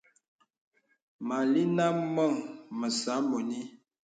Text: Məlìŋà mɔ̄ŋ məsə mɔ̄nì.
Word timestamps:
Məlìŋà 1.27 1.85
mɔ̄ŋ 2.15 2.33
məsə 2.77 3.13
mɔ̄nì. 3.29 3.59